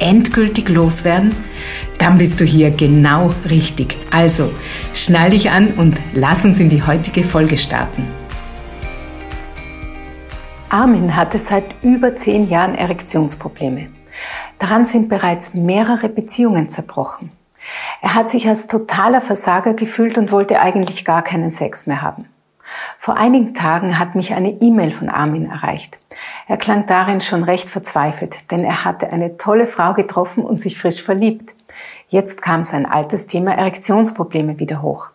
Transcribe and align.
endgültig 0.00 0.68
loswerden? 0.68 1.34
Dann 1.98 2.18
bist 2.18 2.40
du 2.40 2.44
hier 2.44 2.70
genau 2.70 3.30
richtig. 3.48 3.96
Also, 4.10 4.52
schnall 4.94 5.30
dich 5.30 5.50
an 5.50 5.72
und 5.76 5.96
lass 6.12 6.44
uns 6.44 6.60
in 6.60 6.68
die 6.68 6.82
heutige 6.82 7.24
Folge 7.24 7.56
starten. 7.56 8.06
Armin 10.70 11.16
hatte 11.16 11.38
seit 11.38 11.64
über 11.82 12.14
zehn 12.14 12.48
Jahren 12.48 12.74
Erektionsprobleme. 12.74 13.86
Daran 14.58 14.84
sind 14.84 15.08
bereits 15.08 15.54
mehrere 15.54 16.08
Beziehungen 16.08 16.68
zerbrochen. 16.68 17.30
Er 18.02 18.14
hat 18.14 18.28
sich 18.28 18.48
als 18.48 18.66
totaler 18.66 19.20
Versager 19.20 19.74
gefühlt 19.74 20.18
und 20.18 20.32
wollte 20.32 20.60
eigentlich 20.60 21.04
gar 21.04 21.22
keinen 21.22 21.50
Sex 21.50 21.86
mehr 21.86 22.02
haben. 22.02 22.26
Vor 22.98 23.16
einigen 23.16 23.54
Tagen 23.54 23.98
hat 23.98 24.14
mich 24.14 24.34
eine 24.34 24.50
E-Mail 24.50 24.90
von 24.90 25.08
Armin 25.08 25.50
erreicht. 25.50 25.98
Er 26.46 26.56
klang 26.56 26.86
darin 26.86 27.20
schon 27.20 27.42
recht 27.42 27.68
verzweifelt, 27.68 28.50
denn 28.50 28.64
er 28.64 28.84
hatte 28.84 29.10
eine 29.10 29.36
tolle 29.36 29.66
Frau 29.66 29.94
getroffen 29.94 30.44
und 30.44 30.60
sich 30.60 30.78
frisch 30.78 31.02
verliebt. 31.02 31.54
Jetzt 32.08 32.42
kam 32.42 32.64
sein 32.64 32.86
altes 32.86 33.26
Thema 33.26 33.52
Erektionsprobleme 33.52 34.58
wieder 34.58 34.82
hoch. 34.82 35.10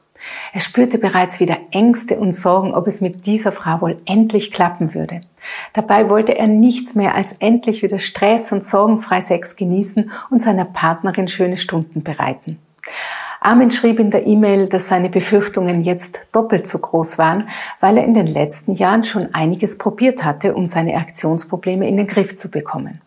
Er 0.53 0.61
spürte 0.61 0.97
bereits 0.97 1.39
wieder 1.39 1.57
Ängste 1.71 2.17
und 2.17 2.33
Sorgen, 2.33 2.73
ob 2.73 2.87
es 2.87 3.01
mit 3.01 3.25
dieser 3.25 3.51
Frau 3.51 3.81
wohl 3.81 3.97
endlich 4.05 4.51
klappen 4.51 4.93
würde. 4.93 5.21
Dabei 5.73 6.09
wollte 6.09 6.37
er 6.37 6.47
nichts 6.47 6.95
mehr 6.95 7.15
als 7.15 7.33
endlich 7.33 7.83
wieder 7.83 7.99
Stress 7.99 8.51
und 8.51 8.63
sorgenfrei 8.63 9.21
Sex 9.21 9.55
genießen 9.55 10.11
und 10.29 10.41
seiner 10.41 10.65
Partnerin 10.65 11.27
schöne 11.27 11.57
Stunden 11.57 12.03
bereiten. 12.03 12.59
Armin 13.43 13.71
schrieb 13.71 13.99
in 13.99 14.09
der 14.09 14.25
E-Mail, 14.25 14.67
dass 14.67 14.87
seine 14.87 15.09
Befürchtungen 15.09 15.83
jetzt 15.83 16.21
doppelt 16.31 16.65
so 16.65 16.79
groß 16.79 17.17
waren, 17.17 17.49
weil 17.81 17.97
er 17.97 18.05
in 18.05 18.13
den 18.13 18.27
letzten 18.27 18.75
Jahren 18.75 19.03
schon 19.03 19.33
einiges 19.33 19.77
probiert 19.77 20.23
hatte, 20.23 20.53
um 20.53 20.65
seine 20.65 20.95
Aktionsprobleme 20.95 21.87
in 21.87 21.97
den 21.97 22.07
Griff 22.07 22.35
zu 22.35 22.49
bekommen. 22.49 23.01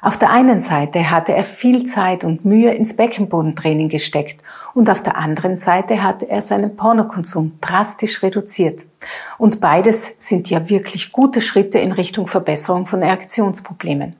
Auf 0.00 0.16
der 0.16 0.30
einen 0.30 0.60
Seite 0.60 1.10
hatte 1.10 1.32
er 1.32 1.44
viel 1.44 1.84
Zeit 1.84 2.24
und 2.24 2.44
Mühe 2.44 2.72
ins 2.72 2.94
Beckenbodentraining 2.94 3.88
gesteckt 3.88 4.38
und 4.74 4.90
auf 4.90 5.02
der 5.02 5.16
anderen 5.16 5.56
Seite 5.56 6.02
hatte 6.02 6.28
er 6.28 6.40
seinen 6.40 6.76
Pornokonsum 6.76 7.58
drastisch 7.60 8.22
reduziert. 8.22 8.84
Und 9.38 9.60
beides 9.60 10.14
sind 10.18 10.50
ja 10.50 10.68
wirklich 10.68 11.10
gute 11.10 11.40
Schritte 11.40 11.78
in 11.78 11.92
Richtung 11.92 12.26
Verbesserung 12.26 12.86
von 12.86 13.02
Erektionsproblemen. 13.02 14.14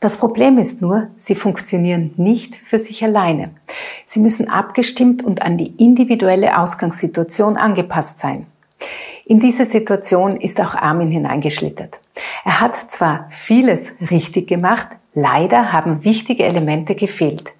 Das 0.00 0.16
Problem 0.16 0.56
ist 0.56 0.80
nur, 0.80 1.08
sie 1.18 1.34
funktionieren 1.34 2.14
nicht 2.16 2.56
für 2.56 2.78
sich 2.78 3.04
alleine. 3.04 3.50
Sie 4.06 4.18
müssen 4.20 4.48
abgestimmt 4.48 5.22
und 5.22 5.42
an 5.42 5.58
die 5.58 5.74
individuelle 5.76 6.58
Ausgangssituation 6.58 7.58
angepasst 7.58 8.18
sein. 8.18 8.46
In 9.26 9.40
diese 9.40 9.66
Situation 9.66 10.40
ist 10.40 10.58
auch 10.58 10.74
Armin 10.74 11.10
hineingeschlittert. 11.10 12.00
Er 12.46 12.62
hat 12.62 12.90
zwar 12.90 13.26
vieles 13.28 13.92
richtig 14.10 14.48
gemacht, 14.48 14.88
leider 15.12 15.70
haben 15.70 16.02
wichtige 16.02 16.44
Elemente 16.44 16.94
gefehlt. 16.94 17.52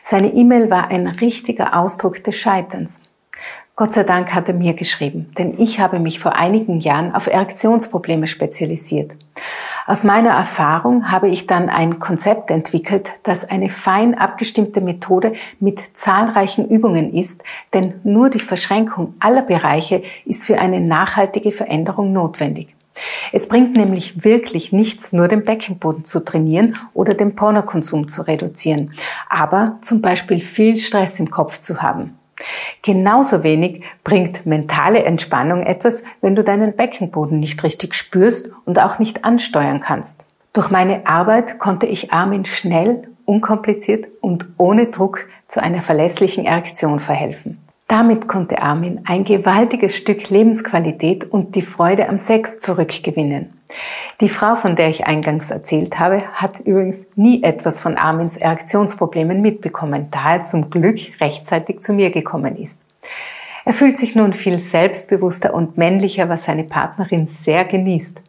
Seine 0.00 0.32
E-Mail 0.32 0.70
war 0.70 0.88
ein 0.88 1.06
richtiger 1.06 1.78
Ausdruck 1.78 2.24
des 2.24 2.36
Scheiterns. 2.36 3.02
Gott 3.76 3.92
sei 3.92 4.04
Dank 4.04 4.34
hat 4.34 4.48
er 4.48 4.54
mir 4.54 4.74
geschrieben, 4.74 5.32
denn 5.38 5.54
ich 5.58 5.80
habe 5.80 5.98
mich 5.98 6.20
vor 6.20 6.34
einigen 6.34 6.80
Jahren 6.80 7.14
auf 7.14 7.26
Erektionsprobleme 7.26 8.26
spezialisiert. 8.26 9.12
Aus 9.84 10.04
meiner 10.04 10.30
Erfahrung 10.30 11.10
habe 11.10 11.28
ich 11.28 11.48
dann 11.48 11.68
ein 11.68 11.98
Konzept 11.98 12.52
entwickelt, 12.52 13.12
das 13.24 13.50
eine 13.50 13.68
fein 13.68 14.16
abgestimmte 14.16 14.80
Methode 14.80 15.32
mit 15.58 15.80
zahlreichen 15.96 16.68
Übungen 16.68 17.12
ist, 17.12 17.42
denn 17.74 17.94
nur 18.04 18.30
die 18.30 18.38
Verschränkung 18.38 19.14
aller 19.18 19.42
Bereiche 19.42 20.04
ist 20.24 20.44
für 20.44 20.60
eine 20.60 20.80
nachhaltige 20.80 21.50
Veränderung 21.50 22.12
notwendig. 22.12 22.76
Es 23.32 23.48
bringt 23.48 23.76
nämlich 23.76 24.24
wirklich 24.24 24.72
nichts, 24.72 25.12
nur 25.12 25.26
den 25.26 25.44
Beckenboden 25.44 26.04
zu 26.04 26.24
trainieren 26.24 26.78
oder 26.94 27.14
den 27.14 27.34
Pornokonsum 27.34 28.06
zu 28.06 28.22
reduzieren, 28.22 28.92
aber 29.28 29.78
zum 29.80 30.00
Beispiel 30.00 30.40
viel 30.40 30.78
Stress 30.78 31.18
im 31.18 31.30
Kopf 31.30 31.58
zu 31.58 31.82
haben. 31.82 32.18
Genauso 32.82 33.42
wenig 33.42 33.82
bringt 34.04 34.46
mentale 34.46 35.04
Entspannung 35.04 35.62
etwas, 35.62 36.04
wenn 36.20 36.34
du 36.34 36.44
deinen 36.44 36.76
Beckenboden 36.76 37.40
nicht 37.40 37.62
richtig 37.62 37.94
spürst 37.94 38.50
und 38.64 38.78
auch 38.78 38.98
nicht 38.98 39.24
ansteuern 39.24 39.80
kannst. 39.80 40.24
Durch 40.52 40.70
meine 40.70 41.06
Arbeit 41.06 41.58
konnte 41.58 41.86
ich 41.86 42.12
Armin 42.12 42.44
schnell, 42.44 43.08
unkompliziert 43.24 44.06
und 44.20 44.46
ohne 44.58 44.86
Druck 44.86 45.26
zu 45.46 45.62
einer 45.62 45.82
verlässlichen 45.82 46.44
Erektion 46.44 47.00
verhelfen. 47.00 47.58
Damit 47.88 48.26
konnte 48.26 48.62
Armin 48.62 49.02
ein 49.04 49.24
gewaltiges 49.24 49.96
Stück 49.96 50.30
Lebensqualität 50.30 51.30
und 51.30 51.56
die 51.56 51.62
Freude 51.62 52.08
am 52.08 52.16
Sex 52.16 52.58
zurückgewinnen. 52.58 53.52
Die 54.20 54.28
Frau, 54.28 54.56
von 54.56 54.76
der 54.76 54.88
ich 54.88 55.06
eingangs 55.06 55.50
erzählt 55.50 55.98
habe, 55.98 56.22
hat 56.34 56.60
übrigens 56.60 57.06
nie 57.16 57.42
etwas 57.42 57.80
von 57.80 57.96
Armins 57.96 58.36
Erektionsproblemen 58.36 59.40
mitbekommen, 59.40 60.08
da 60.10 60.36
er 60.36 60.44
zum 60.44 60.70
Glück 60.70 60.98
rechtzeitig 61.20 61.80
zu 61.80 61.92
mir 61.92 62.10
gekommen 62.10 62.56
ist. 62.56 62.82
Er 63.64 63.72
fühlt 63.72 63.96
sich 63.96 64.14
nun 64.14 64.32
viel 64.32 64.58
selbstbewusster 64.58 65.54
und 65.54 65.78
männlicher, 65.78 66.28
was 66.28 66.44
seine 66.44 66.64
Partnerin 66.64 67.26
sehr 67.26 67.64
genießt. 67.64 68.20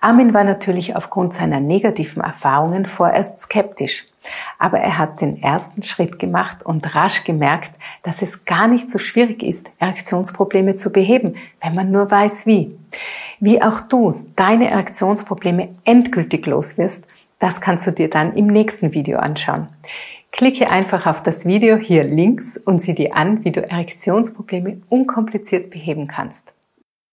Armin 0.00 0.32
war 0.32 0.44
natürlich 0.44 0.96
aufgrund 0.96 1.34
seiner 1.34 1.60
negativen 1.60 2.22
Erfahrungen 2.22 2.86
vorerst 2.86 3.40
skeptisch. 3.40 4.06
Aber 4.58 4.78
er 4.78 4.98
hat 4.98 5.20
den 5.20 5.42
ersten 5.42 5.82
Schritt 5.82 6.18
gemacht 6.18 6.64
und 6.64 6.94
rasch 6.94 7.24
gemerkt, 7.24 7.72
dass 8.02 8.22
es 8.22 8.44
gar 8.44 8.68
nicht 8.68 8.90
so 8.90 8.98
schwierig 8.98 9.42
ist, 9.42 9.70
Erektionsprobleme 9.78 10.76
zu 10.76 10.90
beheben, 10.92 11.36
wenn 11.62 11.74
man 11.74 11.90
nur 11.90 12.10
weiß 12.10 12.46
wie. 12.46 12.76
Wie 13.38 13.62
auch 13.62 13.80
du 13.80 14.26
deine 14.36 14.70
Erektionsprobleme 14.70 15.70
endgültig 15.84 16.46
los 16.46 16.78
wirst, 16.78 17.06
das 17.38 17.60
kannst 17.60 17.86
du 17.86 17.92
dir 17.92 18.10
dann 18.10 18.34
im 18.34 18.46
nächsten 18.46 18.92
Video 18.92 19.18
anschauen. 19.18 19.68
Klicke 20.32 20.70
einfach 20.70 21.06
auf 21.06 21.22
das 21.22 21.46
Video 21.46 21.76
hier 21.76 22.04
links 22.04 22.56
und 22.56 22.80
sieh 22.80 22.94
dir 22.94 23.16
an, 23.16 23.44
wie 23.44 23.50
du 23.50 23.68
Erektionsprobleme 23.68 24.80
unkompliziert 24.88 25.70
beheben 25.70 26.06
kannst. 26.06 26.52